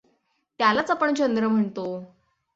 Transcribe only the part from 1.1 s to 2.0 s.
चंद्र म्हणतो.